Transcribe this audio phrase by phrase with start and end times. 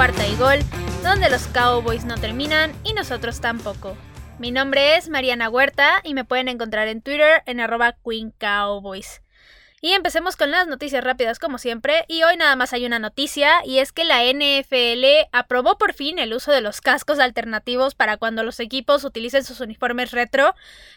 [0.00, 0.60] cuarta y gol,
[1.02, 3.98] donde los Cowboys no terminan y nosotros tampoco.
[4.38, 7.94] Mi nombre es Mariana Huerta y me pueden encontrar en Twitter en arroba
[8.38, 9.20] Cowboys.
[9.82, 12.04] Y empecemos con las noticias rápidas como siempre.
[12.06, 16.18] Y hoy nada más hay una noticia y es que la NFL aprobó por fin
[16.18, 20.54] el uso de los cascos alternativos para cuando los equipos utilicen sus uniformes retro.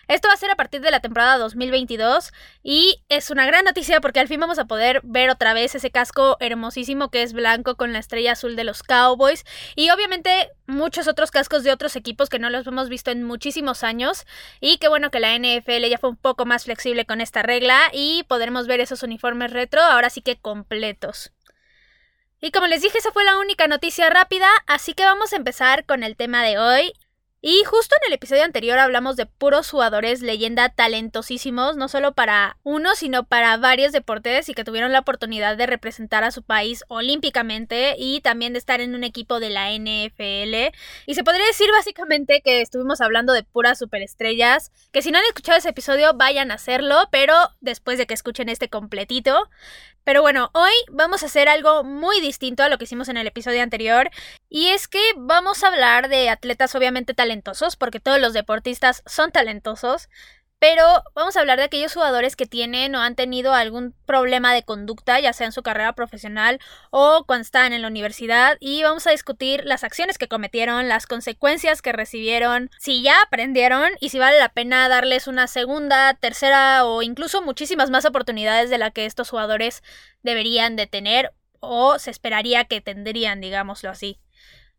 [0.10, 4.02] Esto va a ser a partir de la temporada 2022 y es una gran noticia
[4.02, 7.78] porque al fin vamos a poder ver otra vez ese casco hermosísimo que es blanco
[7.78, 9.46] con la estrella azul de los Cowboys
[9.78, 13.84] y obviamente muchos otros cascos de otros equipos que no los hemos visto en muchísimos
[13.84, 14.26] años
[14.62, 17.80] y qué bueno que la NFL ya fue un poco más flexible con esta regla
[17.92, 21.32] y podremos ver esos uniformes retro, ahora sí que completos.
[22.40, 25.86] Y como les dije, esa fue la única noticia rápida, así que vamos a empezar
[25.86, 26.94] con el tema de hoy.
[27.46, 32.56] Y justo en el episodio anterior hablamos de puros jugadores leyenda talentosísimos, no solo para
[32.64, 36.86] uno, sino para varios deportes y que tuvieron la oportunidad de representar a su país
[36.88, 40.74] olímpicamente y también de estar en un equipo de la NFL.
[41.06, 45.26] Y se podría decir básicamente que estuvimos hablando de puras superestrellas, que si no han
[45.26, 49.50] escuchado ese episodio vayan a hacerlo, pero después de que escuchen este completito.
[50.04, 53.28] Pero bueno, hoy vamos a hacer algo muy distinto a lo que hicimos en el
[53.28, 54.10] episodio anterior
[54.50, 59.32] y es que vamos a hablar de atletas obviamente talentosos, porque todos los deportistas son
[59.32, 60.10] talentosos,
[60.64, 64.64] pero vamos a hablar de aquellos jugadores que tienen o han tenido algún problema de
[64.64, 66.58] conducta, ya sea en su carrera profesional
[66.90, 71.06] o cuando están en la universidad, y vamos a discutir las acciones que cometieron, las
[71.06, 76.86] consecuencias que recibieron, si ya aprendieron y si vale la pena darles una segunda, tercera
[76.86, 79.84] o incluso muchísimas más oportunidades de la que estos jugadores
[80.22, 84.18] deberían de tener o se esperaría que tendrían, digámoslo así.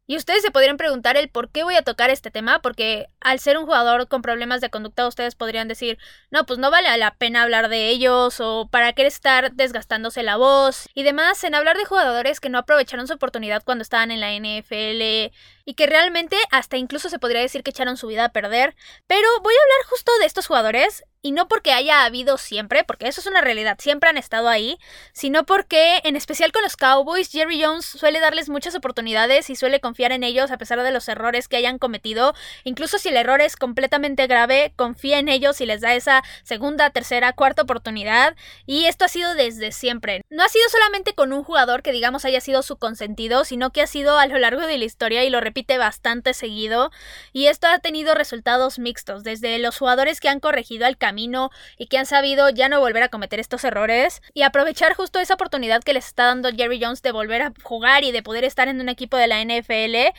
[0.07, 3.39] Y ustedes se podrían preguntar el por qué voy a tocar este tema, porque al
[3.41, 5.99] ser un jugador con problemas de conducta, ustedes podrían decir,
[6.31, 10.37] no, pues no vale la pena hablar de ellos, o para qué estar desgastándose la
[10.37, 14.21] voz, y demás, en hablar de jugadores que no aprovecharon su oportunidad cuando estaban en
[14.21, 15.33] la NFL,
[15.65, 18.75] y que realmente hasta incluso se podría decir que echaron su vida a perder.
[19.07, 23.09] Pero voy a hablar justo de estos jugadores y no porque haya habido siempre, porque
[23.09, 24.79] eso es una realidad, siempre han estado ahí,
[25.15, 29.81] sino porque, en especial con los Cowboys, Jerry Jones suele darles muchas oportunidades y suele
[29.81, 32.35] confiar en ellos a pesar de los errores que hayan cometido.
[32.65, 36.91] Incluso si el error es completamente grave, confía en ellos y les da esa segunda,
[36.91, 38.37] tercera, cuarta oportunidad.
[38.67, 40.27] Y esto ha sido desde siempre.
[40.29, 43.81] No ha sido solamente con un jugador que digamos haya sido su consentido, sino que
[43.81, 46.91] ha sido a lo largo de la historia y lo repite bastante seguido.
[47.33, 51.87] Y esto ha tenido resultados mixtos, desde los jugadores que han corregido el camino y
[51.87, 55.85] que han sabido ya no volver a cometer estos errores y aprovechar justo esa oportunidad
[55.85, 58.81] que les está dando Jerry Jones de volver a jugar y de poder estar en
[58.81, 60.13] un equipo de la NFL.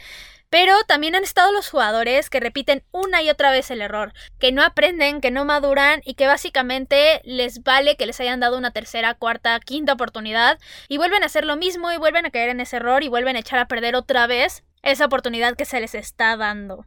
[0.49, 4.53] Pero también han estado los jugadores que repiten una y otra vez el error, que
[4.53, 8.71] no aprenden, que no maduran y que básicamente les vale que les hayan dado una
[8.71, 10.57] tercera, cuarta, quinta oportunidad
[10.87, 13.35] y vuelven a hacer lo mismo y vuelven a caer en ese error y vuelven
[13.35, 16.85] a echar a perder otra vez esa oportunidad que se les está dando.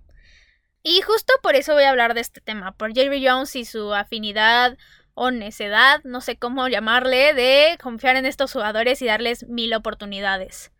[0.82, 3.92] Y justo por eso voy a hablar de este tema, por Jerry Jones y su
[3.92, 4.78] afinidad
[5.14, 10.70] o necedad, no sé cómo llamarle, de confiar en estos jugadores y darles mil oportunidades.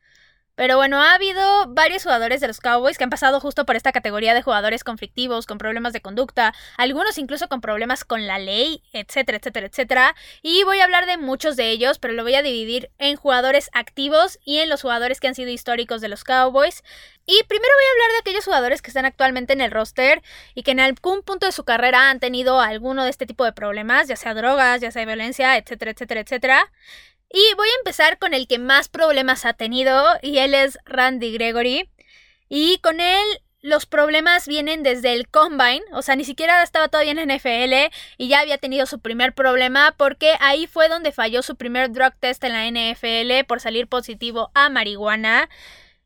[0.58, 3.92] Pero bueno, ha habido varios jugadores de los Cowboys que han pasado justo por esta
[3.92, 8.82] categoría de jugadores conflictivos, con problemas de conducta, algunos incluso con problemas con la ley,
[8.92, 10.16] etcétera, etcétera, etcétera.
[10.42, 13.70] Y voy a hablar de muchos de ellos, pero lo voy a dividir en jugadores
[13.72, 16.82] activos y en los jugadores que han sido históricos de los Cowboys.
[17.24, 20.22] Y primero voy a hablar de aquellos jugadores que están actualmente en el roster
[20.56, 23.52] y que en algún punto de su carrera han tenido alguno de este tipo de
[23.52, 26.72] problemas, ya sea drogas, ya sea violencia, etcétera, etcétera, etcétera.
[27.30, 31.32] Y voy a empezar con el que más problemas ha tenido y él es Randy
[31.32, 31.90] Gregory.
[32.48, 33.22] Y con él
[33.60, 38.28] los problemas vienen desde el combine, o sea, ni siquiera estaba todavía en NFL y
[38.28, 42.42] ya había tenido su primer problema porque ahí fue donde falló su primer drug test
[42.44, 45.48] en la NFL por salir positivo a marihuana.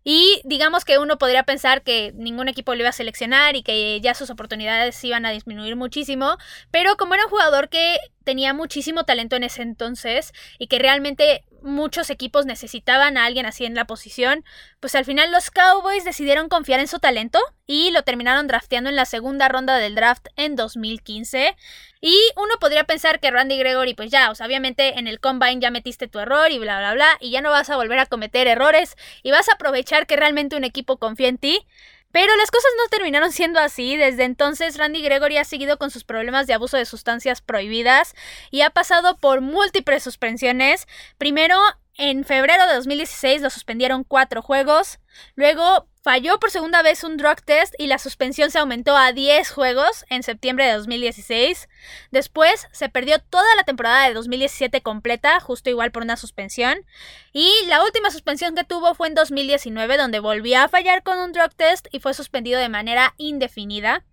[0.04, 4.00] Y digamos que uno podría pensar que ningún equipo lo iba a seleccionar y que
[4.00, 6.36] ya sus oportunidades iban a disminuir muchísimo,
[6.70, 11.44] pero como era un jugador que tenía muchísimo talento en ese entonces y que realmente
[11.62, 14.44] muchos equipos necesitaban a alguien así en la posición,
[14.80, 18.96] pues al final los Cowboys decidieron confiar en su talento y lo terminaron drafteando en
[18.96, 21.56] la segunda ronda del draft en 2015.
[22.00, 26.08] Y uno podría pensar que Randy Gregory, pues ya, obviamente en el combine ya metiste
[26.08, 28.96] tu error y bla, bla, bla, y ya no vas a volver a cometer errores
[29.22, 31.66] y vas a aprovechar que realmente un equipo confía en ti.
[32.12, 33.96] Pero las cosas no terminaron siendo así.
[33.96, 38.14] Desde entonces, Randy Gregory ha seguido con sus problemas de abuso de sustancias prohibidas
[38.50, 40.86] y ha pasado por múltiples suspensiones.
[41.18, 41.58] Primero,
[41.96, 44.98] en febrero de 2016 lo suspendieron cuatro juegos.
[45.34, 49.50] Luego falló por segunda vez un drug test y la suspensión se aumentó a 10
[49.50, 51.68] juegos en septiembre de 2016.
[52.10, 56.84] Después se perdió toda la temporada de 2017 completa, justo igual por una suspensión.
[57.32, 61.32] Y la última suspensión que tuvo fue en 2019, donde volvió a fallar con un
[61.32, 64.04] drug test y fue suspendido de manera indefinida.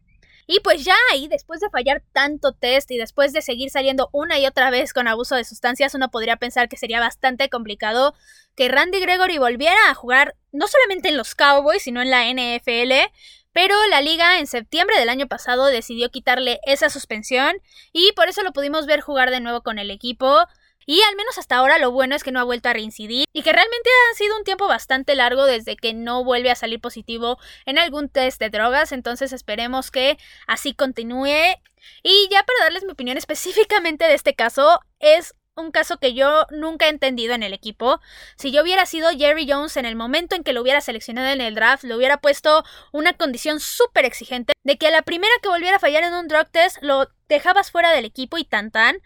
[0.51, 4.39] Y pues ya ahí, después de fallar tanto test y después de seguir saliendo una
[4.39, 8.15] y otra vez con abuso de sustancias, uno podría pensar que sería bastante complicado
[8.55, 13.13] que Randy Gregory volviera a jugar no solamente en los Cowboys, sino en la NFL.
[13.53, 17.57] Pero la liga en septiembre del año pasado decidió quitarle esa suspensión
[17.93, 20.47] y por eso lo pudimos ver jugar de nuevo con el equipo.
[20.89, 23.43] Y al menos hasta ahora lo bueno es que no ha vuelto a reincidir y
[23.43, 27.37] que realmente ha sido un tiempo bastante largo desde que no vuelve a salir positivo
[27.67, 31.59] en algún test de drogas, entonces esperemos que así continúe.
[32.01, 36.47] Y ya para darles mi opinión específicamente de este caso, es un caso que yo
[36.49, 38.01] nunca he entendido en el equipo.
[38.35, 41.41] Si yo hubiera sido Jerry Jones en el momento en que lo hubiera seleccionado en
[41.41, 45.49] el draft, le hubiera puesto una condición súper exigente de que a la primera que
[45.49, 48.97] volviera a fallar en un drug test lo dejabas fuera del equipo y tan tan.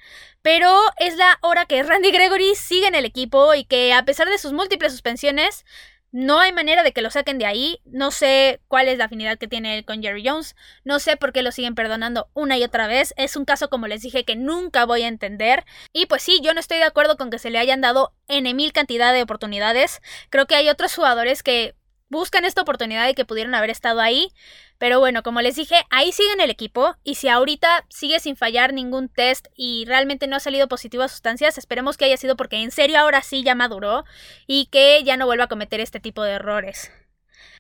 [0.41, 4.27] Pero es la hora que Randy Gregory sigue en el equipo y que a pesar
[4.29, 5.65] de sus múltiples suspensiones,
[6.11, 7.81] no hay manera de que lo saquen de ahí.
[7.85, 10.55] No sé cuál es la afinidad que tiene él con Jerry Jones.
[10.83, 13.15] No sé por qué lo siguen perdonando una y otra vez.
[13.17, 15.65] Es un caso, como les dije, que nunca voy a entender.
[15.91, 18.53] Y pues sí, yo no estoy de acuerdo con que se le hayan dado N
[18.53, 20.01] mil cantidad de oportunidades.
[20.29, 21.73] Creo que hay otros jugadores que
[22.13, 24.29] buscan esta oportunidad y que pudieron haber estado ahí.
[24.77, 28.37] Pero bueno, como les dije, ahí sigue en el equipo y si ahorita sigue sin
[28.37, 32.37] fallar ningún test y realmente no ha salido positivo a sustancias, esperemos que haya sido
[32.37, 34.05] porque en serio ahora sí ya maduró
[34.47, 36.89] y que ya no vuelva a cometer este tipo de errores.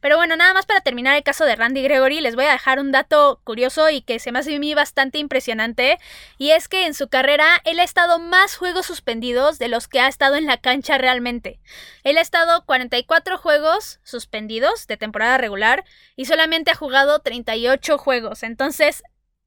[0.01, 2.79] Pero bueno, nada más para terminar el caso de Randy Gregory, les voy a dejar
[2.79, 5.99] un dato curioso y que se me hace a mí bastante impresionante.
[6.37, 9.99] Y es que en su carrera él ha estado más juegos suspendidos de los que
[9.99, 11.59] ha estado en la cancha realmente.
[12.03, 15.85] Él ha estado 44 juegos suspendidos de temporada regular
[16.15, 18.43] y solamente ha jugado 38 juegos.
[18.43, 19.03] Entonces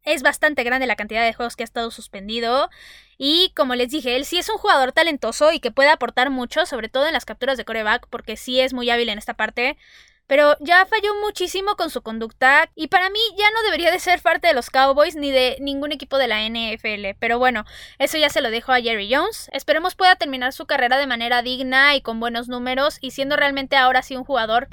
[0.06, 2.71] es bastante grande la cantidad de juegos que ha estado suspendido.
[3.19, 6.65] Y como les dije, él sí es un jugador talentoso y que puede aportar mucho,
[6.65, 9.77] sobre todo en las capturas de coreback, porque sí es muy hábil en esta parte
[10.26, 14.20] pero ya falló muchísimo con su conducta y para mí ya no debería de ser
[14.20, 17.17] parte de los Cowboys ni de ningún equipo de la NFL.
[17.19, 17.64] Pero bueno,
[17.99, 19.49] eso ya se lo dejo a Jerry Jones.
[19.52, 23.76] Esperemos pueda terminar su carrera de manera digna y con buenos números y siendo realmente
[23.76, 24.69] ahora sí un jugador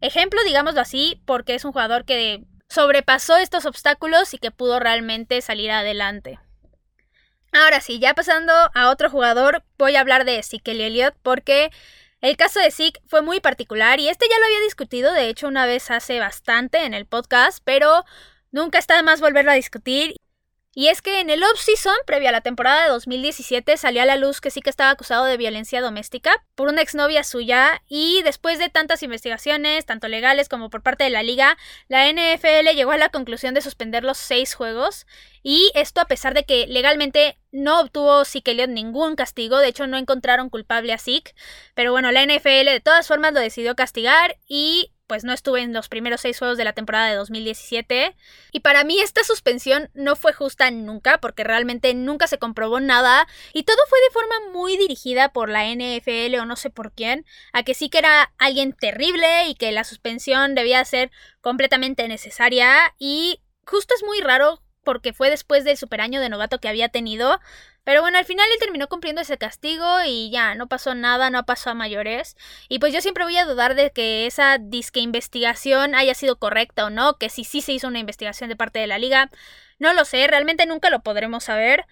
[0.00, 5.40] ejemplo, digámoslo así, porque es un jugador que sobrepasó estos obstáculos y que pudo realmente
[5.42, 6.38] salir adelante.
[7.52, 11.70] Ahora sí, ya pasando a otro jugador, voy a hablar de Ezekiel Elliott porque
[12.20, 15.48] el caso de Zeke fue muy particular y este ya lo había discutido, de hecho,
[15.48, 18.04] una vez hace bastante en el podcast, pero
[18.50, 20.16] nunca está de más volverlo a discutir.
[20.78, 24.16] Y es que en el off-season, previa a la temporada de 2017, salió a la
[24.16, 28.58] luz que sí que estaba acusado de violencia doméstica por una exnovia suya y después
[28.58, 31.56] de tantas investigaciones, tanto legales como por parte de la liga,
[31.88, 35.06] la NFL llegó a la conclusión de suspender los seis juegos
[35.42, 39.96] y esto a pesar de que legalmente no obtuvo Zeke ningún castigo, de hecho no
[39.96, 41.34] encontraron culpable a Zeke,
[41.72, 45.72] pero bueno, la NFL de todas formas lo decidió castigar y pues no estuve en
[45.72, 48.16] los primeros seis juegos de la temporada de 2017.
[48.52, 53.26] Y para mí esta suspensión no fue justa nunca, porque realmente nunca se comprobó nada.
[53.52, 57.24] Y todo fue de forma muy dirigida por la NFL o no sé por quién,
[57.52, 61.10] a que sí que era alguien terrible y que la suspensión debía ser
[61.40, 62.94] completamente necesaria.
[62.98, 66.88] Y justo es muy raro porque fue después del super año de novato que había
[66.88, 67.40] tenido.
[67.86, 71.46] Pero bueno, al final él terminó cumpliendo ese castigo y ya, no pasó nada, no
[71.46, 72.36] pasó a mayores.
[72.68, 76.86] Y pues yo siempre voy a dudar de que esa disque investigación haya sido correcta
[76.86, 79.30] o no, que si sí se hizo una investigación de parte de la liga.
[79.78, 81.86] No lo sé, realmente nunca lo podremos saber.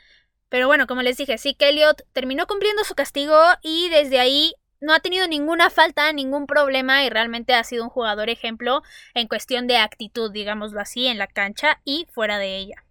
[0.49, 4.55] Pero bueno, como les dije, sí que Elliot terminó cumpliendo su castigo y desde ahí
[4.81, 8.83] no ha tenido ninguna falta, ningún problema y realmente ha sido un jugador ejemplo
[9.15, 12.84] en cuestión de actitud, digámoslo así, en la cancha y fuera de ella.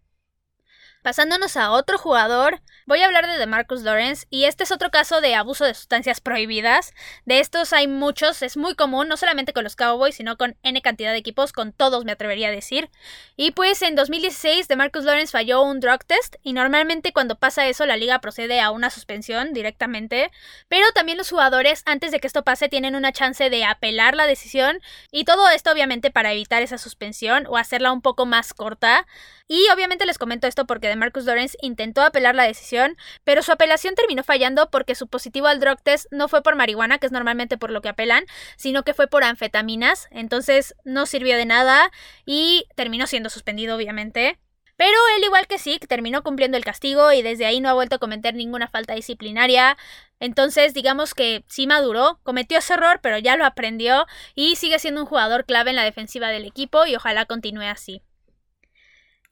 [1.04, 5.20] Pasándonos a otro jugador, voy a hablar de DeMarcus Lawrence y este es otro caso
[5.20, 6.94] de abuso de sustancias prohibidas.
[7.26, 10.82] De estos hay muchos, es muy común, no solamente con los Cowboys, sino con N
[10.82, 12.90] cantidad de equipos, con todos me atrevería a decir.
[13.36, 17.86] Y pues en 2016 DeMarcus Lawrence falló un drug test y normalmente cuando pasa eso
[17.86, 20.32] la liga procede a una suspensión directamente,
[20.70, 24.26] pero también los jugadores antes de que esto pase tienen una chance de apelar la
[24.26, 24.80] decisión
[25.12, 29.06] y todo esto obviamente para evitar esa suspensión o hacerla un poco más corta.
[29.46, 33.52] Y obviamente les comento esto porque de Marcus Lawrence intentó apelar la decisión, pero su
[33.52, 37.12] apelación terminó fallando porque su positivo al drug test no fue por marihuana, que es
[37.12, 41.92] normalmente por lo que apelan, sino que fue por anfetaminas, entonces no sirvió de nada
[42.26, 44.40] y terminó siendo suspendido obviamente.
[44.76, 47.96] Pero él, igual que Zeke, terminó cumpliendo el castigo y desde ahí no ha vuelto
[47.96, 49.78] a cometer ninguna falta disciplinaria.
[50.20, 55.02] Entonces, digamos que sí maduró, cometió ese error, pero ya lo aprendió y sigue siendo
[55.02, 58.02] un jugador clave en la defensiva del equipo y ojalá continúe así.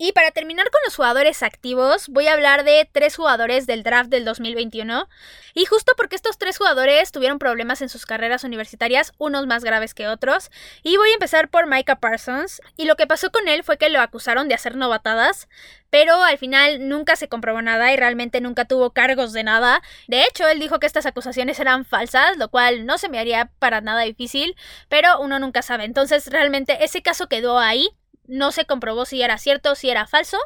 [0.04, 4.10] Y para terminar con los jugadores activos, voy a hablar de tres jugadores del draft
[4.10, 5.08] del 2021.
[5.54, 9.94] Y justo porque estos tres jugadores tuvieron problemas en sus carreras universitarias, unos más graves
[9.94, 10.50] que otros.
[10.82, 12.64] Y voy a empezar por Micah Parsons.
[12.78, 15.48] Y lo que pasó con él fue que lo acusaron de hacer novatadas.
[15.92, 19.84] Pero al final nunca se comprobó nada y realmente nunca tuvo cargos de nada.
[20.08, 23.52] De hecho, él dijo que estas acusaciones eran falsas, lo cual no se me haría
[23.60, 24.56] para nada difícil,
[24.90, 25.84] pero uno nunca sabe.
[25.84, 27.92] Entonces realmente ese caso quedó ahí
[28.32, 30.40] no se comprobó si era cierto o si era falso.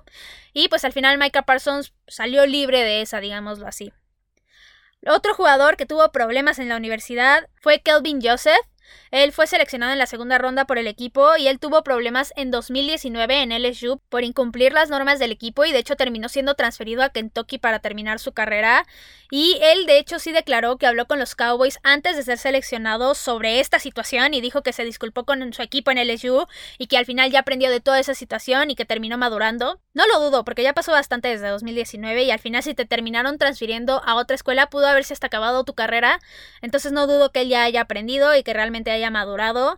[0.54, 3.94] Y pues al final Micah Parsons salió libre de esa, digámoslo así.
[5.06, 8.60] Otro jugador que tuvo problemas en la universidad fue Kelvin Joseph.
[9.12, 12.52] Él fue seleccionado en la segunda ronda por el equipo y él tuvo problemas en
[12.52, 17.04] 2019 en LSU por incumplir las normas del equipo y de hecho terminó siendo transferido
[17.04, 18.86] a Kentucky para terminar su carrera.
[19.32, 23.16] Y él de hecho sí declaró que habló con los Cowboys antes de ser seleccionado
[23.16, 26.46] sobre esta situación y dijo que se disculpó con su equipo en LSU
[26.78, 29.80] y que al final ya aprendió de toda esa situación y que terminó madurando.
[29.94, 33.38] No lo dudo porque ya pasó bastante desde 2019 y al final si te terminaron
[33.38, 36.20] transfiriendo a otra escuela pudo haberse hasta acabado tu carrera.
[36.62, 39.78] Entonces no dudo que él ya haya aprendido y que realmente haya madurado.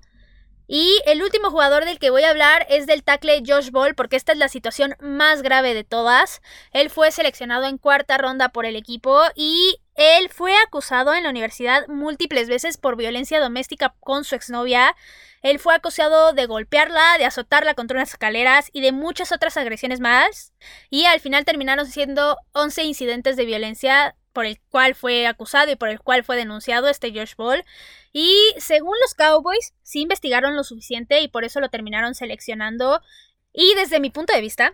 [0.68, 4.18] Y el último jugador del que voy a hablar es del tackle Josh Ball, porque
[4.18, 6.42] esta es la situación más grave de todas.
[6.74, 11.30] Él fue seleccionado en cuarta ronda por el equipo y él fue acusado en la
[11.30, 14.94] universidad múltiples veces por violencia doméstica con su exnovia.
[15.42, 20.02] Él fue acusado de golpearla, de azotarla contra unas escaleras y de muchas otras agresiones
[20.02, 20.52] más.
[20.90, 25.76] Y al final terminaron siendo 11 incidentes de violencia por el cual fue acusado y
[25.76, 27.66] por el cual fue denunciado este Josh Ball.
[28.20, 33.00] Y según los Cowboys, sí investigaron lo suficiente y por eso lo terminaron seleccionando.
[33.54, 34.74] Y desde mi punto de vista,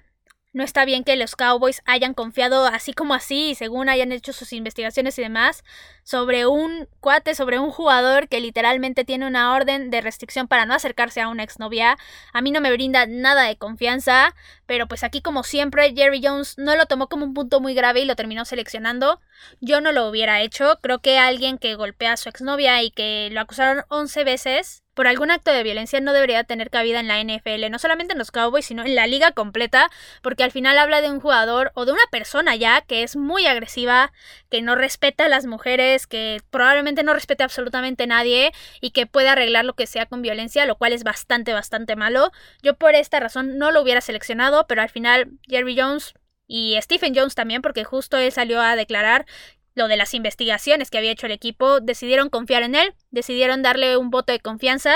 [0.53, 4.53] no está bien que los Cowboys hayan confiado así como así, según hayan hecho sus
[4.53, 5.65] investigaciones y demás,
[6.03, 10.73] sobre un cuate, sobre un jugador que literalmente tiene una orden de restricción para no
[10.73, 11.97] acercarse a una exnovia.
[12.31, 14.35] A mí no me brinda nada de confianza,
[14.67, 17.99] pero pues aquí como siempre Jerry Jones no lo tomó como un punto muy grave
[17.99, 19.19] y lo terminó seleccionando.
[19.61, 23.29] Yo no lo hubiera hecho, creo que alguien que golpea a su exnovia y que
[23.31, 27.19] lo acusaron 11 veces por algún acto de violencia no debería tener cabida en la
[27.19, 29.89] NFL, no solamente en los Cowboys, sino en la liga completa,
[30.21, 33.45] porque al final habla de un jugador o de una persona ya que es muy
[33.45, 34.11] agresiva,
[34.49, 39.07] que no respeta a las mujeres, que probablemente no respete absolutamente a nadie y que
[39.07, 42.31] puede arreglar lo que sea con violencia, lo cual es bastante, bastante malo.
[42.61, 46.13] Yo por esta razón no lo hubiera seleccionado, pero al final Jerry Jones
[46.53, 49.25] y Stephen Jones también, porque justo él salió a declarar
[49.73, 53.97] lo de las investigaciones que había hecho el equipo, decidieron confiar en él, decidieron darle
[53.97, 54.93] un voto de confianza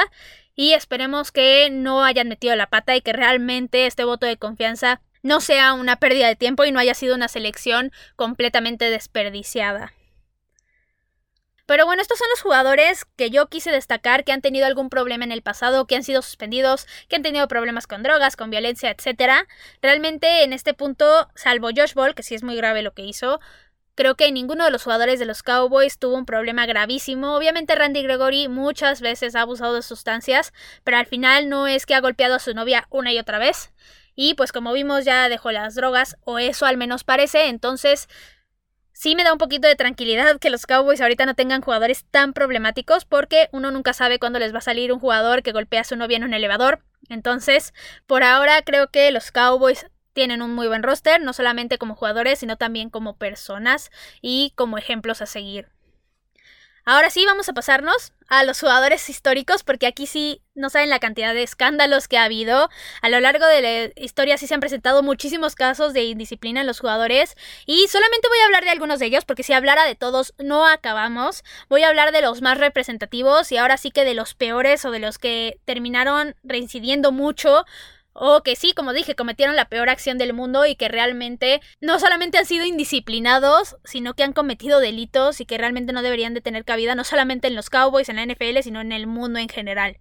[0.55, 5.01] y esperemos que no hayan metido la pata y que realmente este voto de confianza
[5.23, 9.93] no sea una pérdida de tiempo y no haya sido una selección completamente desperdiciada.
[11.67, 15.25] Pero bueno, estos son los jugadores que yo quise destacar que han tenido algún problema
[15.25, 18.89] en el pasado, que han sido suspendidos, que han tenido problemas con drogas, con violencia,
[18.89, 19.45] etc.
[19.81, 23.39] Realmente en este punto, salvo Josh Ball, que sí es muy grave lo que hizo,
[23.97, 27.35] Creo que ninguno de los jugadores de los Cowboys tuvo un problema gravísimo.
[27.35, 31.95] Obviamente Randy Gregory muchas veces ha abusado de sustancias, pero al final no es que
[31.95, 33.71] ha golpeado a su novia una y otra vez.
[34.13, 38.07] Y pues como vimos ya dejó las drogas, o eso al menos parece, entonces
[38.97, 42.33] sí me da un poquito de tranquilidad que los Cowboys ahorita no tengan jugadores tan
[42.33, 45.83] problemáticos porque uno nunca sabe cuándo les va a salir un jugador que golpea a
[45.83, 46.79] su novia en un elevador.
[47.07, 47.75] Entonces,
[48.07, 52.39] por ahora creo que los Cowboys tienen un muy buen roster, no solamente como jugadores,
[52.39, 55.67] sino también como personas y como ejemplos a seguir.
[56.89, 60.99] Ahora sí, vamos a pasarnos a los jugadores históricos, porque aquí sí no saben la
[60.99, 62.69] cantidad de escándalos que ha habido.
[63.01, 66.67] A lo largo de la historia sí se han presentado muchísimos casos de indisciplina en
[66.67, 67.35] los jugadores.
[67.65, 70.65] Y solamente voy a hablar de algunos de ellos, porque si hablara de todos no
[70.65, 71.43] acabamos.
[71.67, 74.91] Voy a hablar de los más representativos y ahora sí que de los peores o
[74.91, 77.65] de los que terminaron reincidiendo mucho
[78.19, 81.99] o que sí, como dije, cometieron la peor acción del mundo y que realmente no
[81.99, 86.41] solamente han sido indisciplinados, sino que han cometido delitos y que realmente no deberían de
[86.41, 89.49] tener cabida no solamente en los Cowboys, en la NFL, sino en el mundo en
[89.49, 89.99] general.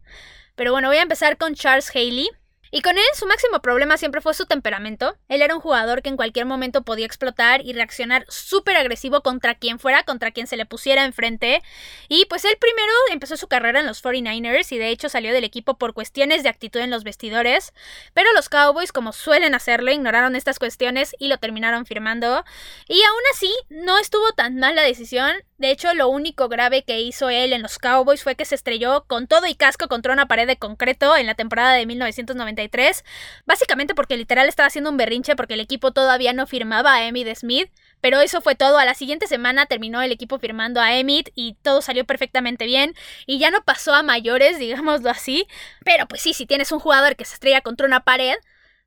[0.55, 2.31] Pero bueno, voy a empezar con Charles Haley.
[2.71, 5.17] Y con él su máximo problema siempre fue su temperamento.
[5.29, 9.55] Él era un jugador que en cualquier momento podía explotar y reaccionar súper agresivo contra
[9.55, 11.63] quien fuera, contra quien se le pusiera enfrente.
[12.09, 15.45] Y pues él primero empezó su carrera en los 49ers y de hecho salió del
[15.45, 17.73] equipo por cuestiones de actitud en los vestidores.
[18.15, 22.45] Pero los Cowboys, como suelen hacerlo, ignoraron estas cuestiones y lo terminaron firmando.
[22.89, 27.01] Y aún así, no estuvo tan mal la decisión De hecho, lo único grave que
[27.01, 30.29] hizo él en los Cowboys fue que se estrelló con todo y casco contra una
[30.29, 33.05] pared de concreto en la temporada de 1993,
[33.47, 37.35] básicamente porque literal estaba haciendo un berrinche porque el equipo todavía no firmaba a Emmitt
[37.35, 37.71] Smith,
[38.03, 38.77] pero eso fue todo.
[38.77, 42.95] A la siguiente semana terminó el equipo firmando a Emmitt y todo salió perfectamente bien
[43.25, 45.47] y ya no pasó a mayores, digámoslo así.
[45.85, 48.37] Pero pues sí, si tienes un jugador que se estrella contra una pared,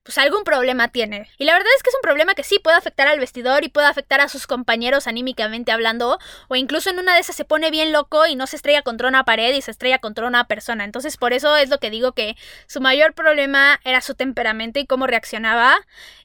[0.03, 1.29] pues algún problema tiene.
[1.37, 3.69] Y la verdad es que es un problema que sí puede afectar al vestidor y
[3.69, 7.69] puede afectar a sus compañeros anímicamente hablando, o incluso en una de esas se pone
[7.71, 10.83] bien loco y no se estrella contra una pared y se estrella contra una persona.
[10.83, 12.35] Entonces por eso es lo que digo que
[12.67, 15.77] su mayor problema era su temperamento y cómo reaccionaba.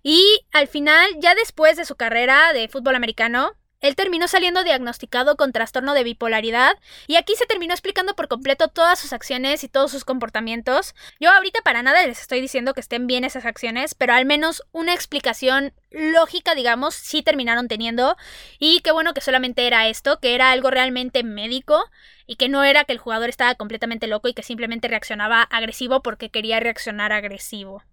[0.02, 3.52] Y al final, ya después de su carrera de fútbol americano,
[3.84, 8.68] él terminó saliendo diagnosticado con trastorno de bipolaridad y aquí se terminó explicando por completo
[8.68, 10.94] todas sus acciones y todos sus comportamientos.
[11.20, 14.62] Yo ahorita para nada les estoy diciendo que estén bien esas acciones, pero al menos
[14.72, 18.16] una explicación lógica, digamos, sí terminaron teniendo
[18.58, 21.84] y qué bueno que solamente era esto, que era algo realmente médico
[22.26, 26.02] y que no era que el jugador estaba completamente loco y que simplemente reaccionaba agresivo
[26.02, 27.84] porque quería reaccionar agresivo.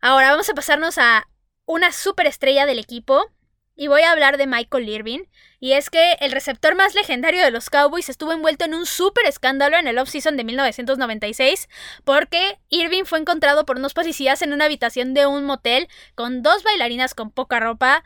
[0.00, 1.28] Ahora vamos a pasarnos a
[1.66, 3.30] una superestrella del equipo,
[3.80, 5.20] y voy a hablar de Michael Irving.
[5.58, 9.24] Y es que el receptor más legendario de los Cowboys estuvo envuelto en un súper
[9.24, 11.66] escándalo en el offseason de 1996
[12.04, 16.62] porque Irving fue encontrado por unos policías en una habitación de un motel con dos
[16.62, 18.04] bailarinas con poca ropa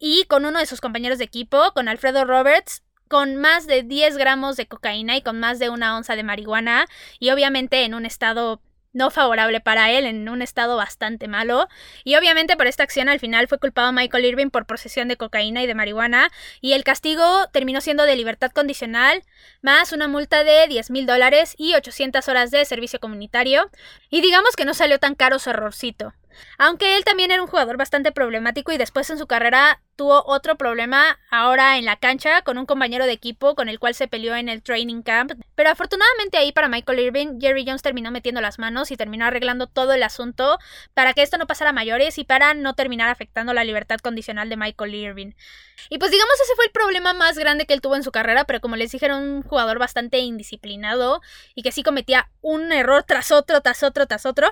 [0.00, 4.16] y con uno de sus compañeros de equipo, con Alfredo Roberts, con más de 10
[4.16, 6.86] gramos de cocaína y con más de una onza de marihuana
[7.20, 8.60] y obviamente en un estado
[8.92, 11.68] no favorable para él, en un estado bastante malo.
[12.04, 15.62] Y obviamente por esta acción al final fue culpado Michael Irving por posesión de cocaína
[15.62, 16.30] y de marihuana.
[16.60, 19.22] Y el castigo terminó siendo de libertad condicional,
[19.60, 23.70] más una multa de 10 mil dólares y 800 horas de servicio comunitario.
[24.10, 26.12] Y digamos que no salió tan caro su errorcito.
[26.58, 30.56] Aunque él también era un jugador bastante problemático y después en su carrera tuvo otro
[30.56, 34.34] problema ahora en la cancha con un compañero de equipo con el cual se peleó
[34.34, 35.32] en el training camp.
[35.54, 39.66] Pero afortunadamente ahí para Michael Irving, Jerry Jones terminó metiendo las manos y terminó arreglando
[39.66, 40.58] todo el asunto
[40.94, 44.48] para que esto no pasara a mayores y para no terminar afectando la libertad condicional
[44.48, 45.32] de Michael Irving.
[45.90, 48.44] Y pues digamos ese fue el problema más grande que él tuvo en su carrera,
[48.44, 51.20] pero como les dije era un jugador bastante indisciplinado
[51.54, 54.50] y que sí cometía un error tras otro, tras otro, tras otro.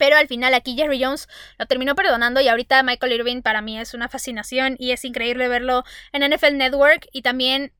[0.00, 3.78] Pero al final aquí Jerry Jones lo terminó perdonando y ahorita Michael Irving para mí
[3.78, 7.74] es una fascinación y es increíble verlo en NFL Network y también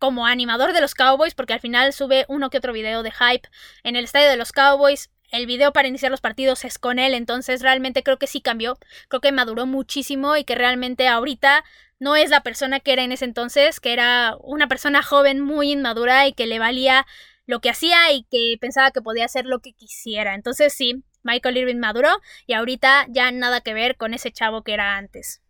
[0.00, 3.48] como animador de los Cowboys porque al final sube uno que otro video de hype
[3.84, 5.12] en el estadio de los Cowboys.
[5.30, 8.76] El video para iniciar los partidos es con él, entonces realmente creo que sí cambió,
[9.06, 11.64] creo que maduró muchísimo y que realmente ahorita
[12.00, 15.70] no es la persona que era en ese entonces, que era una persona joven muy
[15.70, 17.06] inmadura y que le valía
[17.46, 20.34] lo que hacía y que pensaba que podía hacer lo que quisiera.
[20.34, 24.74] Entonces sí, Michael Irving maduró y ahorita ya nada que ver con ese chavo que
[24.74, 25.42] era antes.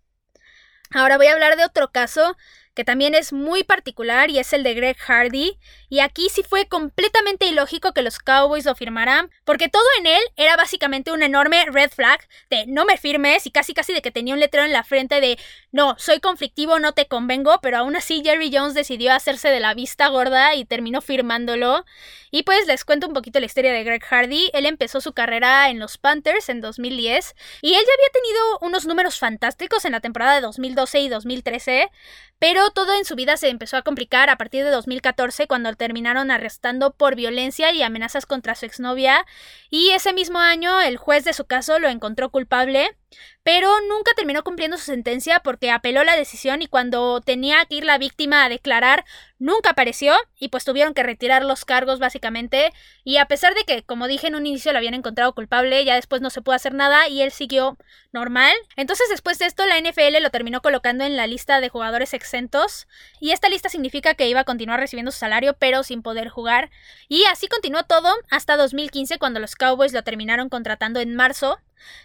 [0.93, 2.37] Ahora voy a hablar de otro caso
[2.75, 5.59] que también es muy particular y es el de Greg Hardy.
[5.91, 10.23] Y aquí sí fue completamente ilógico que los Cowboys lo firmaran, porque todo en él
[10.37, 14.13] era básicamente un enorme red flag de no me firmes y casi casi de que
[14.13, 15.37] tenía un letrero en la frente de
[15.73, 19.75] no, soy conflictivo, no te convengo, pero aún así Jerry Jones decidió hacerse de la
[19.75, 21.85] vista gorda y terminó firmándolo.
[22.31, 24.51] Y pues les cuento un poquito la historia de Greg Hardy.
[24.53, 28.87] Él empezó su carrera en los Panthers en 2010 y él ya había tenido unos
[28.87, 31.91] números fantásticos en la temporada de 2012 y 2013,
[32.39, 36.31] pero todo en su vida se empezó a complicar a partir de 2014 cuando terminaron
[36.31, 39.25] arrestando por violencia y amenazas contra su exnovia
[39.71, 42.95] y ese mismo año el juez de su caso lo encontró culpable
[43.43, 47.85] pero nunca terminó cumpliendo su sentencia porque apeló la decisión y cuando tenía que ir
[47.85, 49.05] la víctima a declarar,
[49.39, 52.73] nunca apareció y pues tuvieron que retirar los cargos básicamente.
[53.03, 55.95] Y a pesar de que, como dije en un inicio, lo habían encontrado culpable, ya
[55.95, 57.79] después no se pudo hacer nada y él siguió
[58.13, 58.53] normal.
[58.77, 62.87] Entonces después de esto la NFL lo terminó colocando en la lista de jugadores exentos
[63.21, 66.71] y esta lista significa que iba a continuar recibiendo su salario pero sin poder jugar.
[67.09, 71.59] Y así continuó todo hasta 2015 cuando los Cowboys lo terminaron contratando en marzo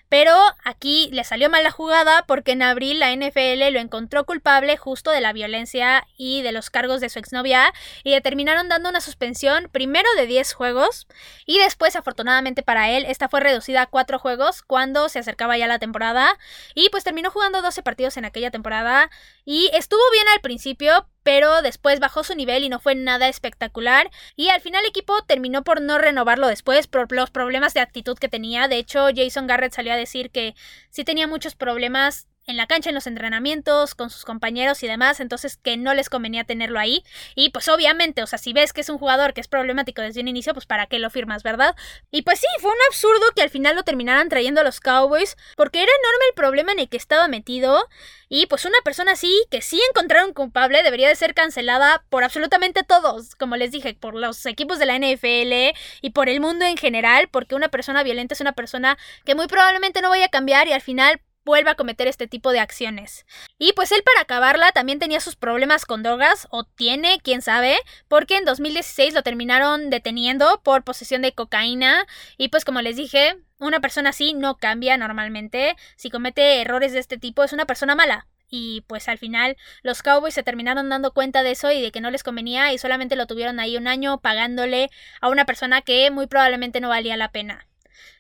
[0.10, 4.78] pero aquí le salió mal la jugada porque en abril la NFL lo encontró culpable
[4.78, 8.90] justo de la violencia y de los cargos de su exnovia y le terminaron dando
[8.90, 11.08] una suspensión primero de 10 juegos
[11.46, 15.68] y después afortunadamente para él esta fue reducida a 4 juegos cuando se acercaba ya
[15.68, 16.38] la temporada
[16.74, 19.10] y pues terminó jugando 12 partidos en aquella temporada
[19.44, 24.12] y estuvo bien al principio pero después bajó su nivel y no fue nada espectacular.
[24.36, 28.16] Y al final el equipo terminó por no renovarlo después por los problemas de actitud
[28.16, 28.68] que tenía.
[28.68, 30.54] De hecho, Jason Garrett salió a decir que
[30.92, 35.20] sí tenía muchos problemas en la cancha, en los entrenamientos, con sus compañeros y demás,
[35.20, 37.04] entonces que no les convenía tenerlo ahí.
[37.34, 40.22] Y pues obviamente, o sea, si ves que es un jugador que es problemático desde
[40.22, 41.76] un inicio, pues para qué lo firmas, ¿verdad?
[42.12, 45.38] Y pues sí, fue un absurdo que al final lo terminaran trayendo a los Cowboys,
[45.56, 47.88] porque era enorme el problema en el que estaba metido.
[48.30, 52.84] Y pues una persona así, que sí encontraron culpable, debería de ser cancelada por absolutamente
[52.84, 56.78] todos, como les dije, por los equipos de la NFL y por el mundo en
[56.78, 60.68] general, porque una persona violenta es una persona que muy probablemente no vaya a cambiar
[60.68, 63.26] y al final vuelva a cometer este tipo de acciones.
[63.58, 67.78] Y pues él para acabarla también tenía sus problemas con drogas, o tiene, quién sabe,
[68.08, 72.06] porque en 2016 lo terminaron deteniendo por posesión de cocaína
[72.38, 77.00] y pues como les dije, una persona así no cambia normalmente, si comete errores de
[77.00, 78.28] este tipo es una persona mala.
[78.48, 82.02] Y pues al final los Cowboys se terminaron dando cuenta de eso y de que
[82.02, 86.12] no les convenía y solamente lo tuvieron ahí un año pagándole a una persona que
[86.12, 87.68] muy probablemente no valía la pena.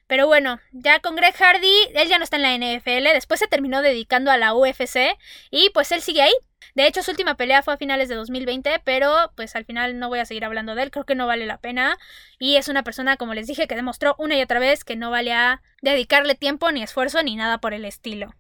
[0.07, 3.47] Pero bueno, ya con Greg Hardy, él ya no está en la NFL, después se
[3.47, 5.17] terminó dedicando a la UFC
[5.49, 6.33] y pues él sigue ahí.
[6.75, 10.09] De hecho, su última pelea fue a finales de 2020, pero pues al final no
[10.09, 11.97] voy a seguir hablando de él, creo que no vale la pena.
[12.37, 15.09] Y es una persona, como les dije, que demostró una y otra vez que no
[15.09, 18.33] vale a dedicarle tiempo ni esfuerzo ni nada por el estilo.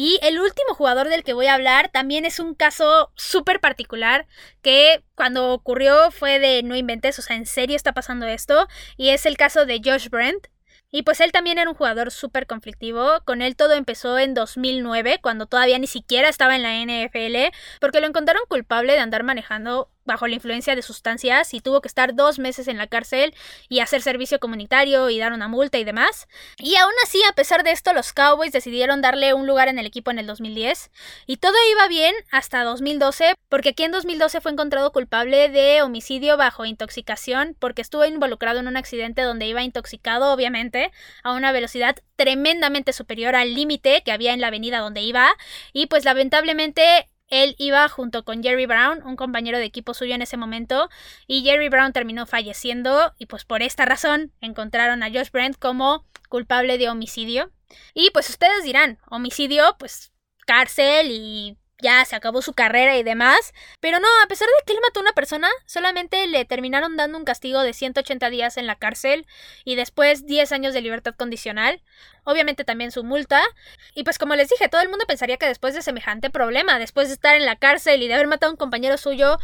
[0.00, 4.28] Y el último jugador del que voy a hablar también es un caso súper particular
[4.62, 8.68] que cuando ocurrió fue de no inventes, o sea, en serio está pasando esto.
[8.96, 10.46] Y es el caso de Josh Brent.
[10.92, 13.22] Y pues él también era un jugador súper conflictivo.
[13.24, 18.00] Con él todo empezó en 2009, cuando todavía ni siquiera estaba en la NFL, porque
[18.00, 22.16] lo encontraron culpable de andar manejando bajo la influencia de sustancias y tuvo que estar
[22.16, 23.32] dos meses en la cárcel
[23.68, 26.26] y hacer servicio comunitario y dar una multa y demás.
[26.56, 29.86] Y aún así, a pesar de esto, los Cowboys decidieron darle un lugar en el
[29.86, 30.90] equipo en el 2010
[31.26, 36.36] y todo iba bien hasta 2012 porque aquí en 2012 fue encontrado culpable de homicidio
[36.36, 40.90] bajo intoxicación porque estuvo involucrado en un accidente donde iba intoxicado obviamente
[41.22, 45.28] a una velocidad tremendamente superior al límite que había en la avenida donde iba
[45.72, 50.22] y pues lamentablemente él iba junto con Jerry Brown, un compañero de equipo suyo en
[50.22, 50.88] ese momento,
[51.26, 56.06] y Jerry Brown terminó falleciendo y pues por esta razón encontraron a Josh Brent como
[56.28, 57.50] culpable de homicidio.
[57.94, 60.12] Y pues ustedes dirán, homicidio, pues
[60.46, 63.52] cárcel y ya se acabó su carrera y demás.
[63.80, 67.18] Pero no, a pesar de que él mató a una persona, solamente le terminaron dando
[67.18, 69.26] un castigo de 180 días en la cárcel
[69.64, 71.82] y después 10 años de libertad condicional
[72.28, 73.40] obviamente también su multa.
[73.94, 77.08] Y pues como les dije, todo el mundo pensaría que después de semejante problema, después
[77.08, 79.38] de estar en la cárcel y de haber matado a un compañero suyo,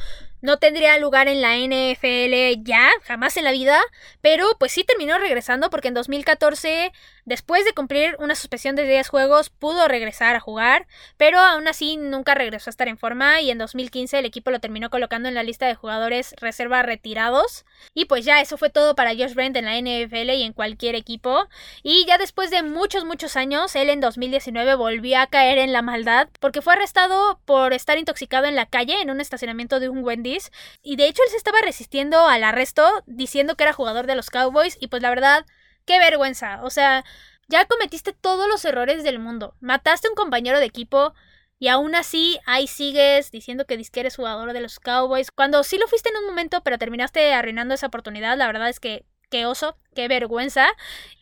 [0.45, 3.81] no tendría lugar en la NFL ya, jamás en la vida,
[4.21, 6.93] pero pues sí terminó regresando porque en 2014,
[7.25, 11.97] después de cumplir una suspensión de 10 juegos, pudo regresar a jugar, pero aún así
[11.97, 15.35] nunca regresó a estar en forma y en 2015 el equipo lo terminó colocando en
[15.35, 17.65] la lista de jugadores reserva retirados.
[17.95, 20.95] Y pues ya eso fue todo para Josh Brent en la NFL y en cualquier
[20.95, 21.49] equipo.
[21.83, 25.81] Y ya después de muchos, muchos años, él en 2019 volvió a caer en la
[25.81, 30.05] maldad porque fue arrestado por estar intoxicado en la calle en un estacionamiento de un
[30.05, 30.51] Wendy's.
[30.83, 34.29] Y de hecho él se estaba resistiendo al arresto diciendo que era jugador de los
[34.29, 35.47] Cowboys y pues la verdad,
[35.87, 37.05] qué vergüenza, o sea,
[37.49, 41.15] ya cometiste todos los errores del mundo, mataste a un compañero de equipo,
[41.59, 45.31] y aún así, ahí sigues diciendo que que eres jugador de los Cowboys.
[45.31, 48.81] Cuando sí lo fuiste en un momento, pero terminaste arruinando esa oportunidad, la verdad es
[48.81, 50.69] que qué oso, qué vergüenza.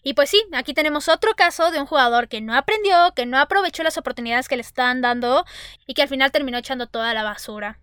[0.02, 3.38] Y pues sí, aquí tenemos otro caso de un jugador que no aprendió, que no
[3.38, 5.46] aprovechó las oportunidades que le estaban dando
[5.86, 7.78] y que al final terminó echando toda la basura.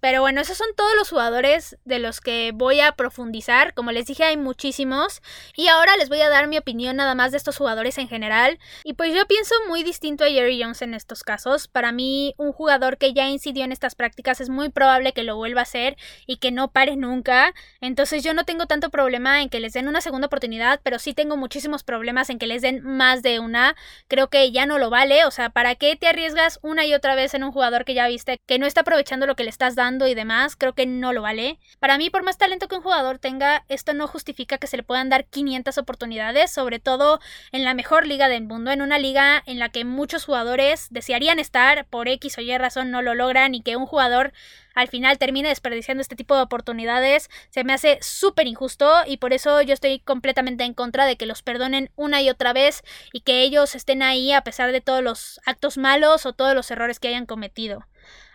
[0.00, 3.74] Pero bueno, esos son todos los jugadores de los que voy a profundizar.
[3.74, 5.20] Como les dije, hay muchísimos.
[5.54, 8.58] Y ahora les voy a dar mi opinión nada más de estos jugadores en general.
[8.84, 11.68] Y pues yo pienso muy distinto a Jerry Jones en estos casos.
[11.68, 15.36] Para mí, un jugador que ya incidió en estas prácticas es muy probable que lo
[15.36, 17.54] vuelva a hacer y que no pare nunca.
[17.80, 21.14] Entonces yo no tengo tanto problema en que les den una segunda oportunidad, pero sí
[21.14, 23.76] tengo muchísimos problemas en que les den más de una.
[24.08, 25.24] Creo que ya no lo vale.
[25.24, 28.08] O sea, ¿para qué te arriesgas una y otra vez en un jugador que ya
[28.08, 29.81] viste que no está aprovechando lo que le estás dando?
[29.82, 31.58] Y demás, creo que no lo vale.
[31.80, 34.84] Para mí, por más talento que un jugador tenga, esto no justifica que se le
[34.84, 37.18] puedan dar 500 oportunidades, sobre todo
[37.50, 41.40] en la mejor liga del mundo, en una liga en la que muchos jugadores desearían
[41.40, 44.32] estar, por X o Y razón no lo logran y que un jugador
[44.74, 49.32] al final termine desperdiciando este tipo de oportunidades, se me hace súper injusto y por
[49.32, 53.20] eso yo estoy completamente en contra de que los perdonen una y otra vez y
[53.20, 57.00] que ellos estén ahí a pesar de todos los actos malos o todos los errores
[57.00, 57.84] que hayan cometido.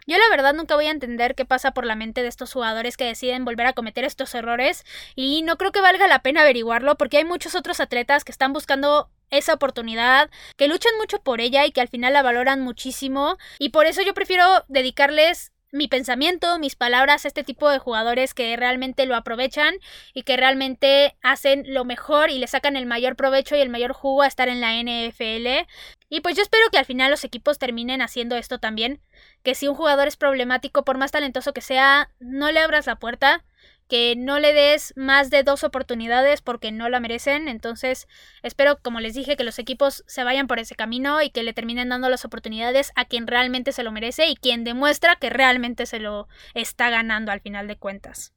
[0.09, 2.95] Yo la verdad nunca voy a entender qué pasa por la mente de estos jugadores
[2.95, 6.95] que deciden volver a cometer estos errores y no creo que valga la pena averiguarlo
[6.95, 11.65] porque hay muchos otros atletas que están buscando esa oportunidad, que luchan mucho por ella
[11.65, 16.57] y que al final la valoran muchísimo y por eso yo prefiero dedicarles mi pensamiento,
[16.59, 19.75] mis palabras a este tipo de jugadores que realmente lo aprovechan
[20.13, 23.91] y que realmente hacen lo mejor y le sacan el mayor provecho y el mayor
[23.91, 25.67] jugo a estar en la NFL.
[26.09, 29.01] Y pues yo espero que al final los equipos terminen haciendo esto también,
[29.43, 32.95] que si un jugador es problemático, por más talentoso que sea, no le abras la
[32.95, 33.43] puerta,
[33.87, 37.47] que no le des más de dos oportunidades porque no la merecen.
[37.47, 38.07] Entonces,
[38.43, 41.53] espero, como les dije, que los equipos se vayan por ese camino y que le
[41.53, 45.85] terminen dando las oportunidades a quien realmente se lo merece y quien demuestra que realmente
[45.85, 48.33] se lo está ganando al final de cuentas.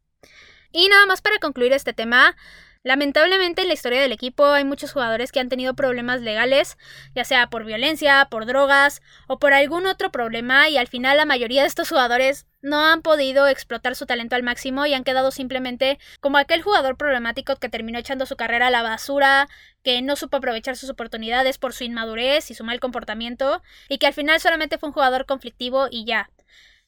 [0.73, 2.37] Y nada más para concluir este tema,
[2.83, 6.79] Lamentablemente en la historia del equipo hay muchos jugadores que han tenido problemas legales,
[7.15, 11.27] ya sea por violencia, por drogas o por algún otro problema y al final la
[11.27, 15.31] mayoría de estos jugadores no han podido explotar su talento al máximo y han quedado
[15.31, 19.47] simplemente como aquel jugador problemático que terminó echando su carrera a la basura,
[19.83, 24.07] que no supo aprovechar sus oportunidades por su inmadurez y su mal comportamiento y que
[24.07, 26.31] al final solamente fue un jugador conflictivo y ya.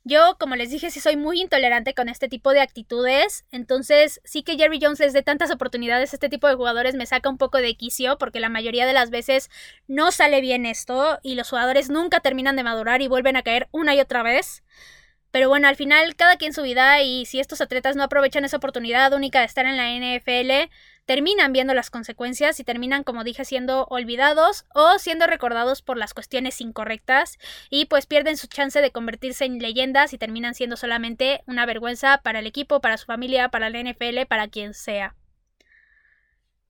[0.05, 4.43] Yo, como les dije, sí soy muy intolerante con este tipo de actitudes, entonces sí
[4.43, 7.39] que Jerry Jones les dé tantas oportunidades a este tipo de jugadores me saca un
[7.39, 9.49] poco de quicio porque la mayoría de las veces
[9.87, 13.69] no sale bien esto y los jugadores nunca terminan de madurar y vuelven a caer
[13.71, 14.65] una y otra vez.
[15.31, 18.57] Pero bueno, al final cada quien su vida y si estos atletas no aprovechan esa
[18.57, 20.69] oportunidad única de estar en la NFL,
[21.05, 26.15] terminan viendo las consecuencias y terminan, como dije, siendo olvidados o siendo recordados por las
[26.15, 27.39] cuestiones incorrectas
[27.71, 32.19] y pues pierden su chance de convertirse en leyendas y terminan siendo solamente una vergüenza
[32.23, 35.17] para el equipo, para su familia, para la NFL, para quien sea.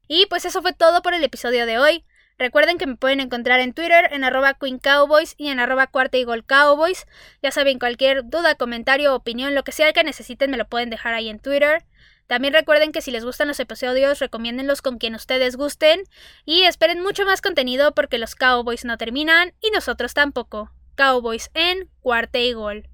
[0.09, 2.05] Y pues eso fue todo por el episodio de hoy.
[2.39, 6.19] Recuerden que me pueden encontrar en Twitter en arroba Queen Cowboys y en arroba cuarta
[6.19, 7.07] y.
[7.43, 11.15] Ya saben, cualquier duda, comentario, opinión, lo que sea que necesiten me lo pueden dejar
[11.15, 11.85] ahí en Twitter.
[12.27, 16.03] También recuerden que si les gustan los episodios, recomiéndenlos con quien ustedes gusten.
[16.45, 20.71] Y esperen mucho más contenido porque los Cowboys no terminan y nosotros tampoco.
[20.95, 22.89] Cowboys en cuarta y gol.